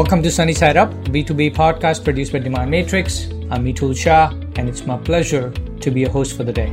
[0.00, 3.26] Welcome to Sunny Side Up, B2B podcast produced by Demand Matrix.
[3.50, 6.70] I'm Mitul Shah, and it's my pleasure to be a host for the day.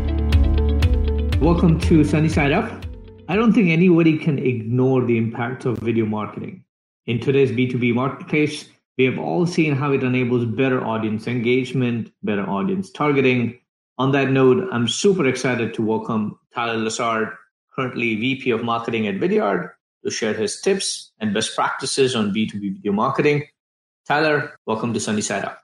[1.42, 2.86] Welcome to Sunny Side Up.
[3.28, 6.64] I don't think anybody can ignore the impact of video marketing.
[7.06, 12.50] In today's B2B marketplace, we have all seen how it enables better audience engagement, better
[12.50, 13.60] audience targeting.
[13.98, 17.36] On that note, I'm super excited to welcome Tyler Lessard,
[17.76, 19.72] currently VP of Marketing at Vidyard,
[20.08, 23.44] to share his tips and best practices on B2B video marketing.
[24.08, 25.62] Tyler, welcome to Sunny Side Up.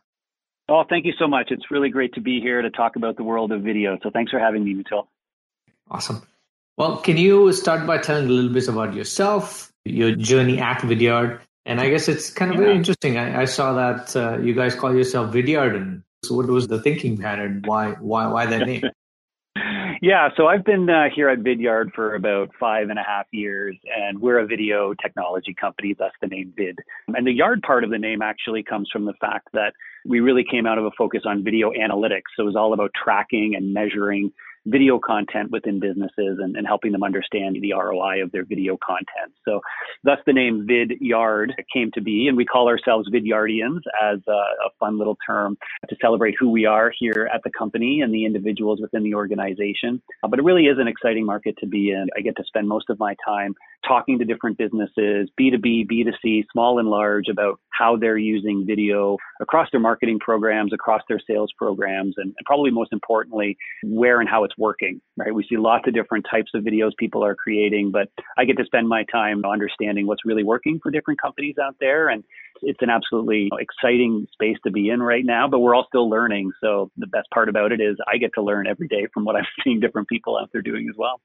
[0.67, 1.47] Oh, thank you so much.
[1.49, 3.97] It's really great to be here to talk about the world of video.
[4.03, 5.07] So thanks for having me, Mitul.
[5.89, 6.27] Awesome.
[6.77, 11.39] Well, can you start by telling a little bit about yourself, your journey at Vidyard?
[11.66, 12.66] And I guess it's kind of yeah.
[12.66, 13.17] very interesting.
[13.17, 16.81] I, I saw that uh, you guys call yourself Vidyard, and so what was the
[16.81, 17.61] thinking pattern?
[17.63, 18.83] Why, why, why that name?
[20.03, 23.77] Yeah, so I've been uh, here at Vidyard for about five and a half years,
[23.98, 26.78] and we're a video technology company, thus the name Vid.
[27.08, 29.72] And the yard part of the name actually comes from the fact that
[30.06, 32.34] we really came out of a focus on video analytics.
[32.36, 34.32] So it was all about tracking and measuring
[34.66, 39.34] video content within businesses and, and helping them understand the ROI of their video content.
[39.46, 39.59] So
[40.04, 44.70] thus the name Vidyard came to be, and we call ourselves Vidyardians as a, a
[44.80, 45.58] fun little term
[45.90, 50.02] to celebrate who we are here at the company and the individuals within the organization.
[50.24, 52.08] Uh, but it really is an exciting market to be in.
[52.18, 53.56] I get to spend most of my time
[53.88, 59.67] talking to different businesses, B2B, B2C, small and large, about how they're using video across
[59.72, 64.44] their marketing programs, across their sales programs, and, and probably most importantly, where and how
[64.44, 65.34] it's working, right?
[65.34, 68.66] We see lots of different types of videos people are creating, but I get to
[68.66, 72.09] spend my time understanding what's really working for different companies out there.
[72.09, 72.23] And
[72.62, 76.52] it's an absolutely exciting space to be in right now, but we're all still learning.
[76.62, 79.36] So the best part about it is I get to learn every day from what
[79.36, 81.22] I'm seeing different people out there doing as well.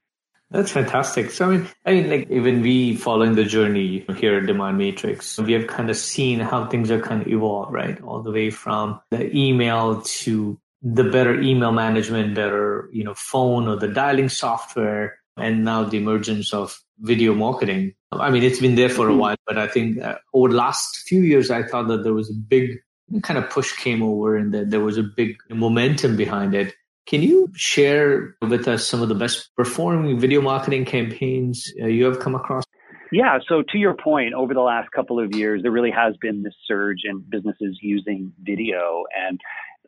[0.51, 1.29] That's fantastic.
[1.29, 5.37] So I mean, I mean, like even we following the journey here at Demand Matrix,
[5.37, 8.01] we have kind of seen how things are kind of evolved, right?
[8.01, 13.67] All the way from the email to the better email management, better, you know, phone
[13.67, 17.93] or the dialing software, and now the emergence of video marketing.
[18.11, 19.19] I mean, it's been there for a mm-hmm.
[19.19, 22.29] while, but I think uh, over the last few years, I thought that there was
[22.29, 22.79] a big
[23.23, 26.73] kind of push came over and that there was a big momentum behind it.
[27.05, 32.05] Can you share with us some of the best performing video marketing campaigns uh, you
[32.05, 32.63] have come across?
[33.11, 36.43] Yeah, so to your point, over the last couple of years, there really has been
[36.43, 39.05] this surge in businesses using video.
[39.17, 39.39] And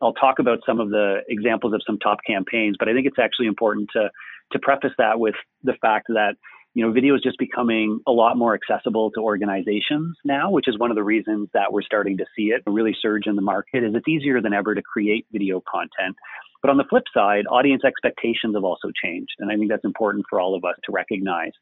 [0.02, 3.18] I'll talk about some of the examples of some top campaigns, but I think it's
[3.18, 4.10] actually important to
[4.52, 6.34] to preface that with the fact that
[6.74, 10.76] you know video is just becoming a lot more accessible to organizations now, which is
[10.78, 13.84] one of the reasons that we're starting to see it really surge in the market.
[13.84, 16.16] Is it's easier than ever to create video content.
[16.62, 20.24] But on the flip side, audience expectations have also changed, and I think that's important
[20.30, 21.52] for all of us to recognize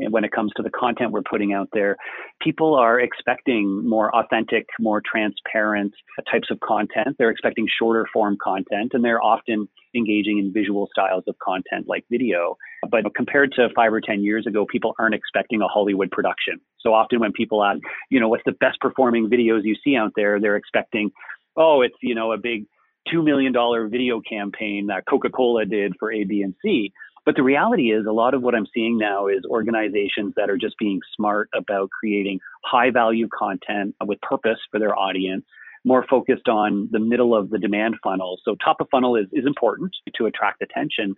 [0.00, 1.96] And when it comes to the content we're putting out there,
[2.40, 5.92] people are expecting more authentic, more transparent
[6.30, 7.16] types of content.
[7.18, 12.04] They're expecting shorter form content, and they're often engaging in visual styles of content like
[12.10, 12.56] video.
[12.90, 16.60] But compared to five or 10 years ago, people aren't expecting a Hollywood production.
[16.80, 20.12] So often when people ask, you know, what's the best performing videos you see out
[20.16, 21.10] there, they're expecting,
[21.56, 22.64] oh, it's, you know, a big
[23.12, 23.52] $2 million
[23.90, 26.92] video campaign that Coca Cola did for A, B, and C.
[27.26, 30.56] But the reality is, a lot of what I'm seeing now is organizations that are
[30.56, 35.44] just being smart about creating high value content with purpose for their audience,
[35.84, 38.38] more focused on the middle of the demand funnel.
[38.44, 41.14] So, top of funnel is, is important to attract attention,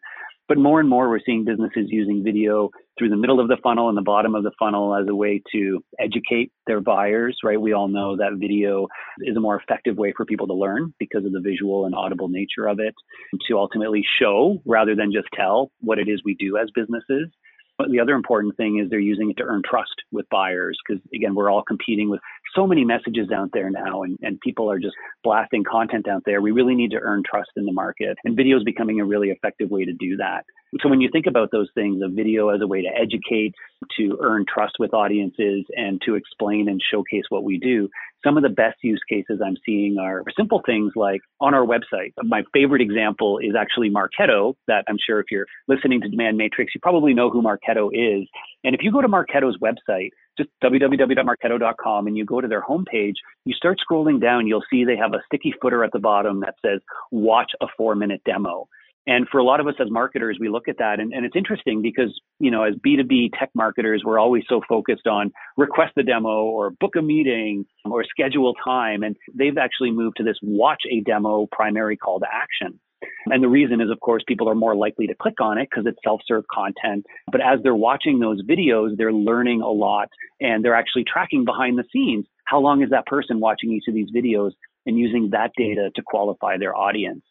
[0.52, 2.68] but more and more, we're seeing businesses using video
[2.98, 5.40] through the middle of the funnel and the bottom of the funnel as a way
[5.50, 7.58] to educate their buyers, right?
[7.58, 8.86] We all know that video
[9.20, 12.28] is a more effective way for people to learn because of the visual and audible
[12.28, 12.94] nature of it,
[13.48, 17.30] to ultimately show rather than just tell what it is we do as businesses.
[17.82, 21.02] But the other important thing is they're using it to earn trust with buyers because,
[21.12, 22.20] again, we're all competing with
[22.54, 24.94] so many messages out there now and, and people are just
[25.24, 26.40] blasting content out there.
[26.40, 28.16] We really need to earn trust in the market.
[28.24, 30.44] And video is becoming a really effective way to do that.
[30.80, 33.54] So when you think about those things, a video as a way to educate,
[33.98, 37.90] to earn trust with audiences, and to explain and showcase what we do,
[38.24, 42.12] some of the best use cases I'm seeing are simple things like on our website.
[42.22, 46.74] My favorite example is actually Marketo, that I'm sure if you're listening to Demand Matrix,
[46.74, 48.26] you probably know who Marketo is.
[48.64, 53.16] And if you go to Marketo's website, just www.marketo.com, and you go to their homepage,
[53.44, 56.54] you start scrolling down, you'll see they have a sticky footer at the bottom that
[56.64, 56.80] says,
[57.10, 58.68] watch a four minute demo.
[59.06, 61.36] And for a lot of us as marketers, we look at that and, and, it's
[61.36, 66.02] interesting because, you know, as B2B tech marketers, we're always so focused on request the
[66.02, 69.02] demo or book a meeting or schedule time.
[69.02, 72.78] And they've actually moved to this watch a demo primary call to action.
[73.26, 75.86] And the reason is, of course, people are more likely to click on it because
[75.86, 77.04] it's self-serve content.
[77.30, 80.08] But as they're watching those videos, they're learning a lot
[80.40, 83.94] and they're actually tracking behind the scenes how long is that person watching each of
[83.94, 84.50] these videos
[84.84, 87.22] and using that data to qualify their audience.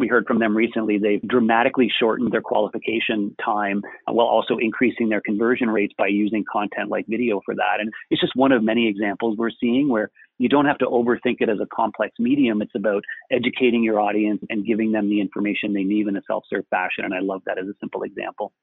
[0.00, 5.20] We heard from them recently, they've dramatically shortened their qualification time while also increasing their
[5.20, 7.80] conversion rates by using content like video for that.
[7.80, 11.36] And it's just one of many examples we're seeing where you don't have to overthink
[11.40, 12.62] it as a complex medium.
[12.62, 16.44] It's about educating your audience and giving them the information they need in a self
[16.48, 17.04] serve fashion.
[17.04, 18.54] And I love that as a simple example.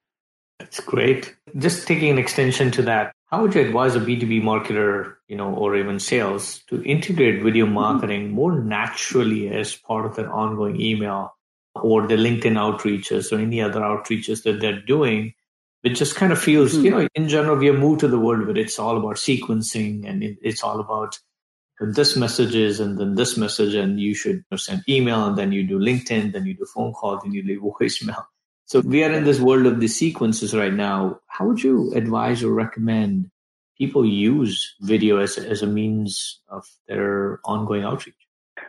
[0.59, 1.35] That's great.
[1.57, 5.53] Just taking an extension to that, how would you advise a B2B marketer, you know,
[5.53, 7.75] or even sales to integrate video mm-hmm.
[7.75, 11.35] marketing more naturally as part of their ongoing email
[11.75, 15.33] or the LinkedIn outreaches or any other outreaches that they're doing?
[15.83, 16.85] It just kind of feels, mm-hmm.
[16.85, 20.09] you know, in general, we have moved to the world where it's all about sequencing
[20.09, 21.19] and it's all about
[21.79, 25.77] this messages and then this message, and you should send email and then you do
[25.77, 28.25] LinkedIn, then you do phone call, then you leave voicemail.
[28.67, 31.21] So we are in this world of the sequences right now.
[31.27, 33.31] How would you advise or recommend
[33.77, 38.15] people use video as, as a means of their ongoing outreach?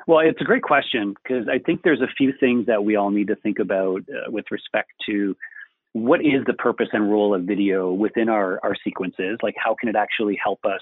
[0.06, 3.10] Well, it's a great question because I think there's a few things that we all
[3.10, 5.36] need to think about uh, with respect to
[5.94, 9.38] what is the purpose and role of video within our, our sequences?
[9.42, 10.80] Like, how can it actually help us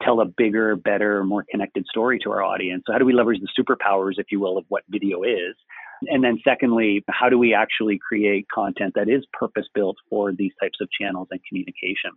[0.00, 2.84] tell a bigger, better, more connected story to our audience?
[2.86, 5.56] So, how do we leverage the superpowers, if you will, of what video is?
[6.02, 10.52] And then secondly, how do we actually create content that is purpose built for these
[10.60, 12.10] types of channels and communication?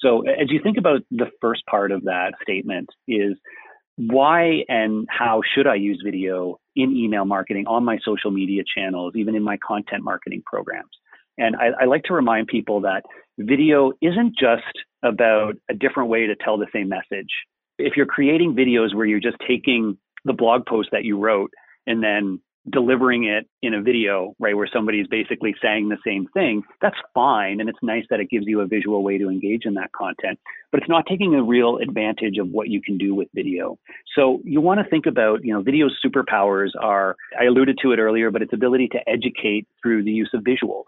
[0.00, 3.36] So as you think about the first part of that statement is
[3.96, 9.14] why and how should I use video in email marketing on my social media channels,
[9.16, 10.90] even in my content marketing programs?
[11.38, 13.02] And I, I, like to remind people that
[13.38, 14.62] video isn't just
[15.02, 17.28] about a different way to tell the same message.
[17.78, 21.50] If you're creating videos where you're just taking the blog post that you wrote
[21.86, 22.40] and then
[22.70, 26.96] delivering it in a video, right, where somebody is basically saying the same thing, that's
[27.12, 27.60] fine.
[27.60, 30.38] And it's nice that it gives you a visual way to engage in that content,
[30.72, 33.78] but it's not taking a real advantage of what you can do with video.
[34.16, 37.98] So you want to think about, you know, video's superpowers are, I alluded to it
[37.98, 40.84] earlier, but its ability to educate through the use of visuals.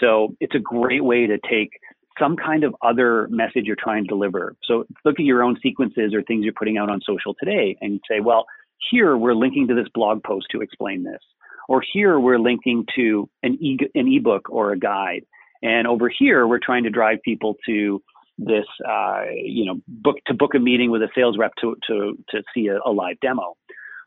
[0.00, 1.70] So it's a great way to take
[2.18, 4.56] some kind of other message you're trying to deliver.
[4.64, 8.00] So look at your own sequences or things you're putting out on social today and
[8.10, 8.46] say, well,
[8.90, 11.20] here we're linking to this blog post to explain this.
[11.68, 15.24] Or here we're linking to an, e- an ebook or a guide.
[15.62, 18.02] And over here, we're trying to drive people to
[18.38, 22.16] this, uh, you know, book to book a meeting with a sales rep to, to,
[22.30, 23.54] to see a, a live demo.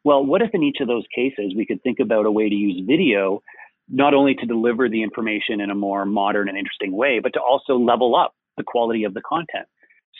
[0.03, 2.55] Well, what if in each of those cases we could think about a way to
[2.55, 3.41] use video
[3.89, 7.39] not only to deliver the information in a more modern and interesting way, but to
[7.39, 9.67] also level up the quality of the content.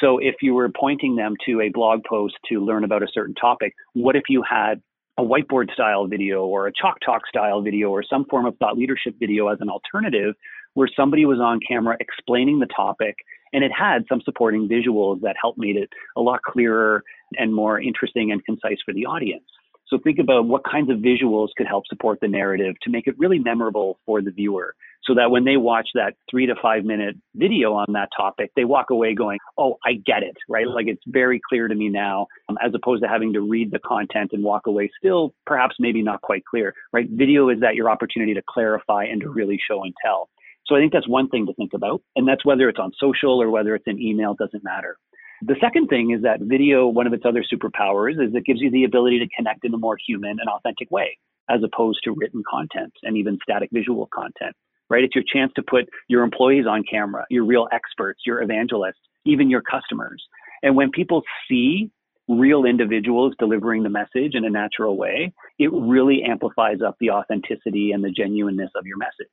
[0.01, 3.35] So if you were pointing them to a blog post to learn about a certain
[3.35, 4.81] topic, what if you had
[5.17, 8.77] a whiteboard style video or a chalk talk style video or some form of thought
[8.77, 10.35] leadership video as an alternative
[10.75, 13.15] where somebody was on camera explaining the topic
[13.51, 17.03] and it had some supporting visuals that helped made it a lot clearer
[17.37, 19.43] and more interesting and concise for the audience.
[19.87, 23.17] So think about what kinds of visuals could help support the narrative to make it
[23.17, 27.15] really memorable for the viewer so that when they watch that three to five minute
[27.35, 30.67] video on that topic, they walk away going, Oh, I get it, right?
[30.67, 33.79] Like it's very clear to me now, um, as opposed to having to read the
[33.79, 37.07] content and walk away still perhaps maybe not quite clear, right?
[37.09, 40.29] Video is that your opportunity to clarify and to really show and tell.
[40.67, 42.01] So I think that's one thing to think about.
[42.15, 44.97] And that's whether it's on social or whether it's in email, doesn't matter.
[45.41, 48.69] The second thing is that video, one of its other superpowers is it gives you
[48.69, 51.17] the ability to connect in a more human and authentic way,
[51.49, 54.55] as opposed to written content and even static visual content
[54.89, 55.03] right?
[55.03, 59.49] It's your chance to put your employees on camera, your real experts, your evangelists, even
[59.49, 60.23] your customers.
[60.63, 61.91] And when people see
[62.29, 67.91] real individuals delivering the message in a natural way, it really amplifies up the authenticity
[67.91, 69.27] and the genuineness of your message.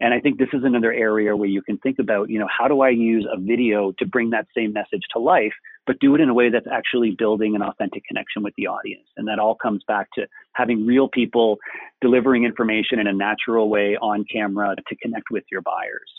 [0.00, 2.68] And I think this is another area where you can think about, you know, how
[2.68, 5.52] do I use a video to bring that same message to life,
[5.88, 9.08] but do it in a way that's actually building an authentic connection with the audience.
[9.16, 11.58] And that all comes back to having real people
[12.00, 16.10] delivering information in a natural way on camera to connect with your buyers.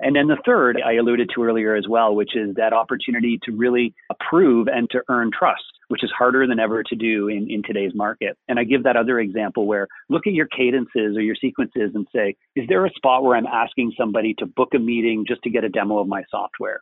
[0.00, 3.52] And then the third I alluded to earlier as well, which is that opportunity to
[3.52, 7.62] really approve and to earn trust, which is harder than ever to do in, in
[7.62, 8.36] today's market.
[8.48, 12.06] And I give that other example where look at your cadences or your sequences and
[12.14, 15.50] say, is there a spot where I'm asking somebody to book a meeting just to
[15.50, 16.80] get a demo of my software?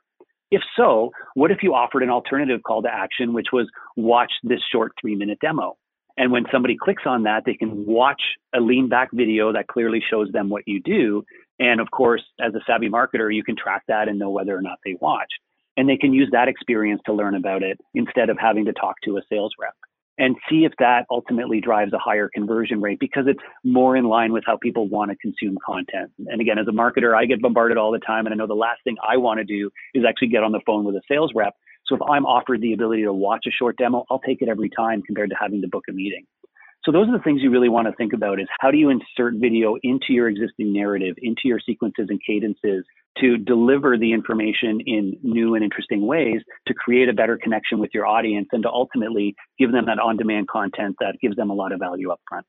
[0.51, 4.61] If so, what if you offered an alternative call to action, which was watch this
[4.73, 5.77] short three minute demo?
[6.17, 8.23] And when somebody clicks on that, they can watch
[8.55, 11.25] a lean back video that clearly shows them what you do.
[11.59, 14.63] And of course, as a savvy marketer, you can track that and know whether or
[14.63, 15.31] not they watch.
[15.79, 18.97] And they can use that experience to learn about it instead of having to talk
[19.05, 19.75] to a sales rep.
[20.19, 24.33] and see if that ultimately drives a higher conversion rate because it's more in line
[24.33, 26.11] with how people want to consume content.
[26.27, 28.27] And again, as a marketer, I get bombarded all the time.
[28.27, 30.61] And I know the last thing I want to do is actually get on the
[30.65, 31.55] phone with a sales rep.
[31.87, 34.71] So if I'm offered the ability to watch a short demo, I'll take it every
[34.71, 36.25] time compared to having to book a meeting.
[36.87, 38.91] So those are the things you really want to think about is how do you
[38.91, 42.85] insert video into your existing narrative, into your sequences and cadences
[43.19, 47.91] to deliver the information in new and interesting ways to create a better connection with
[47.93, 51.73] your audience and to ultimately give them that on-demand content that gives them a lot
[51.73, 52.47] of value up front.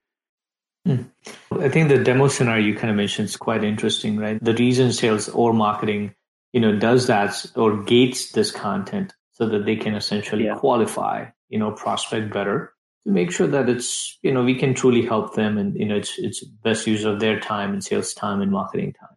[0.85, 1.59] Hmm.
[1.59, 4.41] I think the demo scenario you kind of mentioned is quite interesting, right?
[4.43, 6.13] The reason sales or marketing,
[6.53, 10.57] you know, does that or gates this content so that they can essentially yeah.
[10.57, 12.73] qualify, you know, prospect better
[13.07, 16.19] make sure that it's, you know, we can truly help them and, you know, it's,
[16.19, 19.09] it's best use of their time and sales time and marketing time.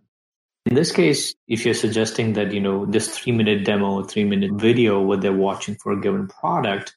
[0.67, 4.53] In this case, if you're suggesting that, you know, this three minute demo, three minute
[4.53, 6.95] video, what they're watching for a given product,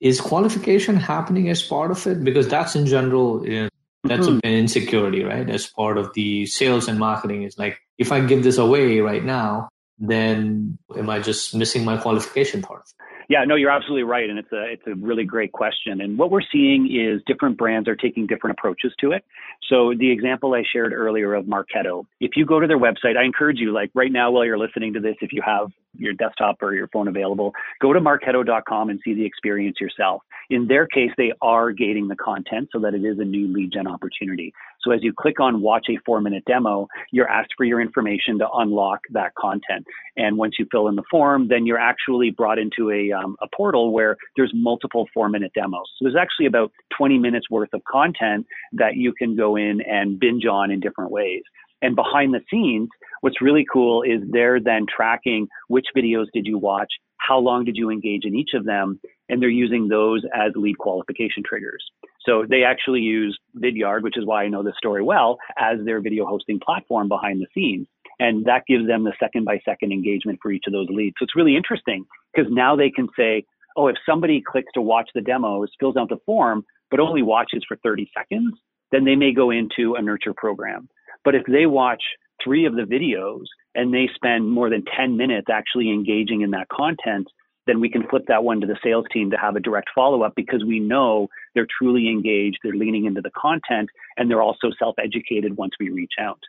[0.00, 2.24] is qualification happening as part of it?
[2.24, 3.68] Because that's in general, you know,
[4.04, 4.40] that's mm-hmm.
[4.42, 5.48] an insecurity, right?
[5.48, 9.24] As part of the sales and marketing is like, if I give this away right
[9.24, 12.82] now, then am I just missing my qualification part?
[13.28, 16.00] Yeah, no, you're absolutely right, and it's a it's a really great question.
[16.00, 19.24] And what we're seeing is different brands are taking different approaches to it.
[19.68, 23.24] So the example I shared earlier of Marketo, if you go to their website, I
[23.24, 26.62] encourage you, like right now while you're listening to this, if you have your desktop
[26.62, 30.22] or your phone available, go to marketo.com and see the experience yourself.
[30.54, 33.72] In their case, they are gating the content so that it is a new lead
[33.72, 34.52] gen opportunity.
[34.82, 38.38] So as you click on watch a four minute demo, you're asked for your information
[38.38, 39.84] to unlock that content.
[40.16, 43.48] And once you fill in the form, then you're actually brought into a, um, a
[43.52, 45.90] portal where there's multiple four minute demos.
[45.98, 50.20] So there's actually about 20 minutes worth of content that you can go in and
[50.20, 51.42] binge on in different ways.
[51.82, 52.88] And behind the scenes,
[53.22, 57.76] what's really cool is they're then tracking which videos did you watch, how long did
[57.76, 61.82] you engage in each of them, and they're using those as lead qualification triggers.
[62.26, 66.00] So they actually use Vidyard, which is why I know this story well, as their
[66.00, 67.86] video hosting platform behind the scenes.
[68.18, 71.16] And that gives them the second by second engagement for each of those leads.
[71.18, 72.04] So it's really interesting
[72.34, 73.44] because now they can say,
[73.76, 77.64] oh, if somebody clicks to watch the demos, fills out the form, but only watches
[77.66, 78.54] for 30 seconds,
[78.92, 80.88] then they may go into a nurture program.
[81.24, 82.02] But if they watch
[82.42, 86.68] three of the videos and they spend more than 10 minutes actually engaging in that
[86.68, 87.28] content,
[87.66, 90.22] then we can flip that one to the sales team to have a direct follow
[90.22, 94.70] up because we know they're truly engaged, they're leaning into the content, and they're also
[94.78, 96.40] self educated once we reach out.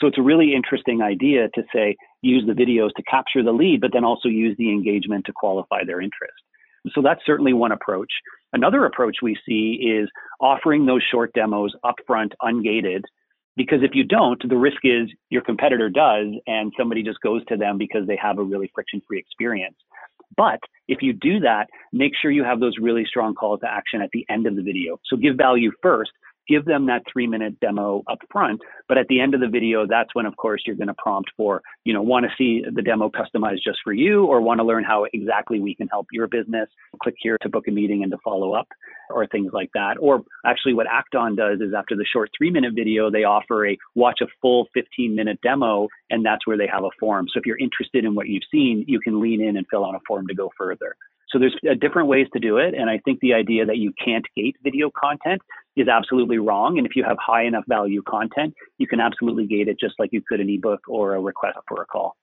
[0.00, 3.80] So it's a really interesting idea to say use the videos to capture the lead,
[3.80, 6.34] but then also use the engagement to qualify their interest.
[6.92, 8.10] So that's certainly one approach.
[8.52, 10.08] Another approach we see is
[10.40, 13.02] offering those short demos upfront, ungated,
[13.56, 17.56] because if you don't, the risk is your competitor does, and somebody just goes to
[17.56, 19.76] them because they have a really friction free experience.
[20.36, 24.02] But if you do that, make sure you have those really strong calls to action
[24.02, 25.00] at the end of the video.
[25.06, 26.10] So give value first
[26.48, 28.60] give them that three minute demo up front.
[28.88, 31.30] But at the end of the video, that's when, of course, you're going to prompt
[31.36, 34.64] for, you know, want to see the demo customized just for you or want to
[34.64, 36.68] learn how exactly we can help your business.
[37.02, 38.68] Click here to book a meeting and to follow up
[39.10, 39.96] or things like that.
[40.00, 43.76] Or actually what Act-On does is after the short three minute video, they offer a
[43.94, 47.26] watch a full 15 minute demo and that's where they have a form.
[47.32, 49.94] So if you're interested in what you've seen, you can lean in and fill out
[49.94, 50.96] a form to go further.
[51.28, 52.74] So there's uh, different ways to do it.
[52.74, 55.42] And I think the idea that you can't gate video content
[55.76, 56.78] is absolutely wrong.
[56.78, 60.10] And if you have high enough value content, you can absolutely gate it just like
[60.12, 62.16] you could an ebook or a request for a call.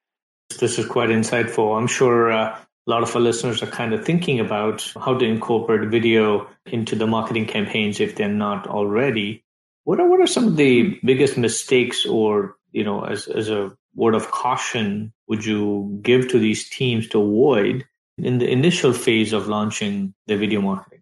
[0.60, 1.78] This is quite insightful.
[1.78, 2.58] I'm sure uh,
[2.88, 6.96] a lot of our listeners are kind of thinking about how to incorporate video into
[6.96, 9.44] the marketing campaigns if they're not already.
[9.84, 13.76] What are what are some of the biggest mistakes or, you know, as as a
[13.96, 17.86] word of caution would you give to these teams to avoid
[18.17, 21.01] in the initial phase of launching the video marketing?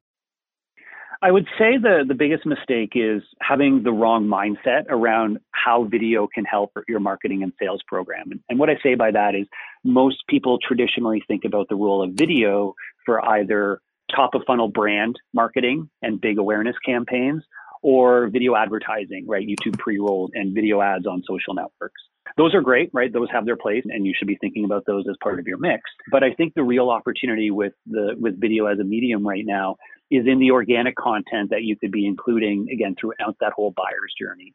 [1.23, 6.27] I would say the, the biggest mistake is having the wrong mindset around how video
[6.33, 8.31] can help your marketing and sales program.
[8.31, 9.45] And, and what I say by that is
[9.83, 12.73] most people traditionally think about the role of video
[13.05, 13.81] for either
[14.15, 17.43] top of funnel brand marketing and big awareness campaigns
[17.83, 19.47] or video advertising, right?
[19.47, 22.01] YouTube pre roll and video ads on social networks.
[22.37, 23.11] Those are great, right?
[23.11, 25.57] Those have their place and you should be thinking about those as part of your
[25.57, 25.83] mix.
[26.11, 29.75] But I think the real opportunity with the with video as a medium right now
[30.09, 34.13] is in the organic content that you could be including again throughout that whole buyer's
[34.19, 34.53] journey.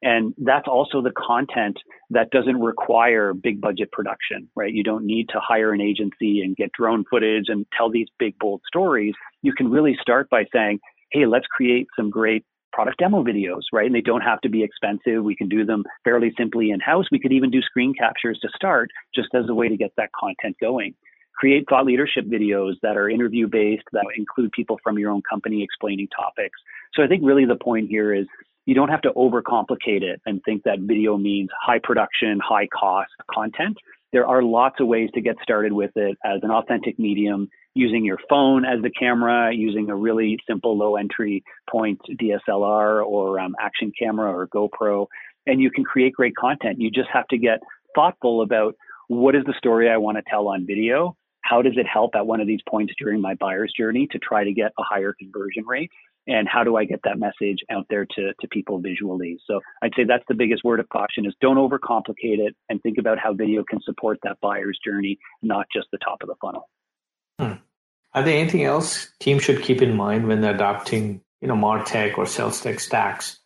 [0.00, 1.76] And that's also the content
[2.10, 4.72] that doesn't require big budget production, right?
[4.72, 8.38] You don't need to hire an agency and get drone footage and tell these big,
[8.38, 9.14] bold stories.
[9.42, 10.78] You can really start by saying,
[11.10, 12.44] hey, let's create some great
[12.78, 13.86] product demo videos, right?
[13.86, 15.24] And they don't have to be expensive.
[15.24, 17.06] We can do them fairly simply in house.
[17.10, 20.10] We could even do screen captures to start just as a way to get that
[20.12, 20.94] content going
[21.38, 25.62] create thought leadership videos that are interview based, that include people from your own company
[25.62, 26.58] explaining topics.
[26.94, 28.26] So I think really the point here is
[28.66, 33.12] you don't have to overcomplicate it and think that video means high production, high cost
[33.30, 33.78] content.
[34.12, 38.04] There are lots of ways to get started with it as an authentic medium, using
[38.04, 43.54] your phone as the camera, using a really simple low entry point DSLR or um,
[43.60, 45.06] action camera or GoPro,
[45.46, 46.80] and you can create great content.
[46.80, 47.60] You just have to get
[47.94, 48.74] thoughtful about
[49.08, 51.16] what is the story I want to tell on video
[51.48, 54.44] how does it help at one of these points during my buyer's journey to try
[54.44, 55.90] to get a higher conversion rate?
[56.26, 59.38] And how do I get that message out there to, to people visually?
[59.46, 62.98] So I'd say that's the biggest word of caution is don't overcomplicate it and think
[62.98, 66.68] about how video can support that buyer's journey, not just the top of the funnel.
[67.38, 67.54] Hmm.
[68.14, 72.18] Are there anything else teams should keep in mind when they're adopting, you know, MarTech
[72.18, 73.38] or sales tech stacks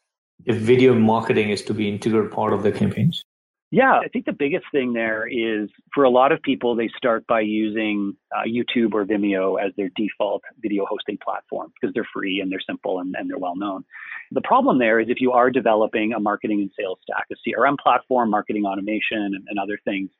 [0.44, 3.24] if video marketing is to be an integral part of the campaigns?
[3.72, 7.26] Yeah, I think the biggest thing there is for a lot of people, they start
[7.26, 12.40] by using uh, YouTube or Vimeo as their default video hosting platform because they're free
[12.40, 13.82] and they're simple and, and they're well known.
[14.30, 17.78] The problem there is if you are developing a marketing and sales stack, a CRM
[17.78, 20.10] platform, marketing automation, and, and other things,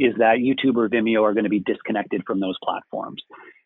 [0.00, 3.22] is that YouTube or Vimeo are going to be disconnected from those platforms.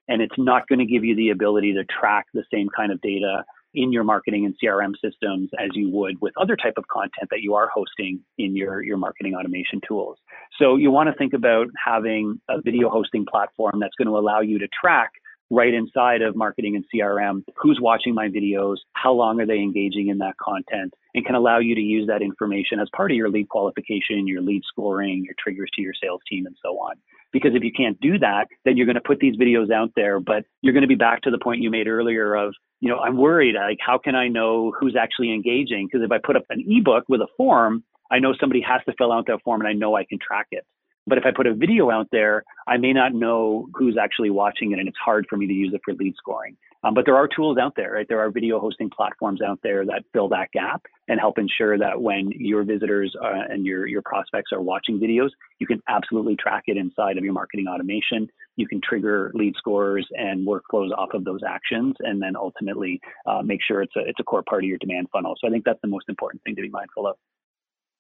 [0.08, 3.00] And it's not going to give you the ability to track the same kind of
[3.00, 7.28] data in your marketing and CRM systems as you would with other type of content
[7.30, 10.18] that you are hosting in your, your marketing automation tools.
[10.58, 14.40] So you want to think about having a video hosting platform that's going to allow
[14.40, 15.12] you to track
[15.50, 20.08] right inside of marketing and CRM who's watching my videos, how long are they engaging
[20.08, 23.28] in that content, and can allow you to use that information as part of your
[23.28, 26.94] lead qualification, your lead scoring, your triggers to your sales team, and so on.
[27.32, 30.20] Because if you can't do that, then you're going to put these videos out there,
[30.20, 32.98] but you're going to be back to the point you made earlier of, you know,
[32.98, 35.88] I'm worried, like, how can I know who's actually engaging?
[35.90, 38.94] Because if I put up an ebook with a form, I know somebody has to
[38.96, 40.64] fill out that form and I know I can track it.
[41.06, 44.72] But if I put a video out there, I may not know who's actually watching
[44.72, 46.56] it, and it's hard for me to use it for lead scoring.
[46.84, 48.06] Um, but there are tools out there, right?
[48.06, 52.00] There are video hosting platforms out there that fill that gap and help ensure that
[52.00, 56.64] when your visitors uh, and your your prospects are watching videos, you can absolutely track
[56.66, 58.28] it inside of your marketing automation.
[58.56, 63.40] You can trigger lead scores and workflows off of those actions, and then ultimately uh,
[63.42, 65.34] make sure it's a it's a core part of your demand funnel.
[65.40, 67.16] So I think that's the most important thing to be mindful of.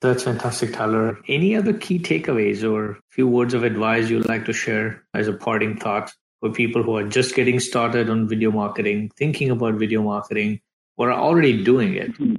[0.00, 1.18] That's fantastic, Tyler.
[1.28, 5.32] Any other key takeaways or few words of advice you'd like to share as a
[5.32, 10.02] parting thought for people who are just getting started on video marketing, thinking about video
[10.02, 10.60] marketing,
[10.98, 12.12] or are already doing it?
[12.12, 12.34] Mm-hmm.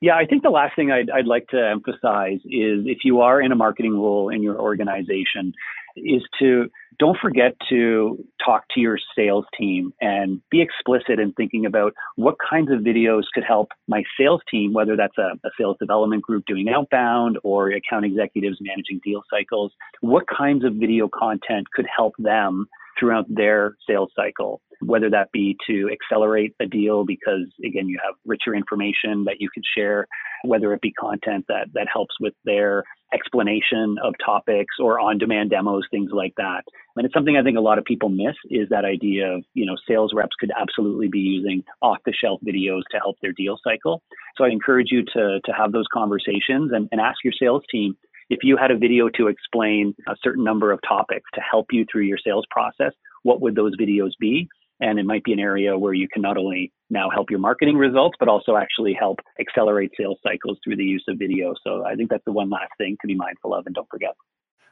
[0.00, 3.40] Yeah, I think the last thing I'd, I'd like to emphasize is if you are
[3.40, 5.52] in a marketing role in your organization,
[5.96, 11.66] is to don't forget to talk to your sales team and be explicit in thinking
[11.66, 15.76] about what kinds of videos could help my sales team, whether that's a, a, sales
[15.80, 19.72] development group doing outbound or account executives managing deal cycles.
[20.00, 22.66] What kinds of video content could help them
[22.98, 24.60] throughout their sales cycle?
[24.86, 29.48] Whether that be to accelerate a deal because again you have richer information that you
[29.52, 30.06] can share
[30.44, 35.50] whether it be content that that helps with their explanation of topics or on demand
[35.50, 36.62] demos things like that
[36.96, 39.64] and it's something i think a lot of people miss is that idea of you
[39.64, 43.58] know sales reps could absolutely be using off the shelf videos to help their deal
[43.62, 44.02] cycle
[44.36, 47.96] so i encourage you to to have those conversations and, and ask your sales team
[48.30, 51.84] if you had a video to explain a certain number of topics to help you
[51.90, 52.92] through your sales process,
[53.22, 54.48] what would those videos be?
[54.80, 57.76] And it might be an area where you can not only now help your marketing
[57.76, 61.54] results, but also actually help accelerate sales cycles through the use of video.
[61.64, 64.14] So I think that's the one last thing to be mindful of and don't forget.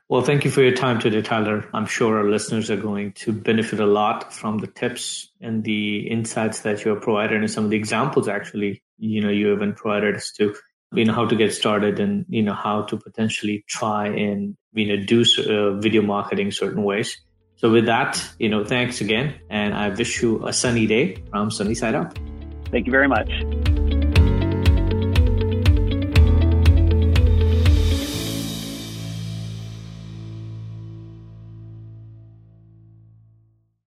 [0.09, 1.65] Well, thank you for your time today, Tyler.
[1.73, 6.01] I'm sure our listeners are going to benefit a lot from the tips and the
[6.01, 9.77] insights that you have provided and some of the examples actually, you know, you have
[9.77, 10.55] provided us to,
[10.93, 14.87] you know, how to get started and, you know, how to potentially try and, you
[14.89, 17.19] know, do uh, video marketing certain ways.
[17.63, 19.35] So with that, you know, thanks again.
[19.49, 22.19] And I wish you a sunny day from Sunny Side Up.
[22.73, 23.31] Thank you very much.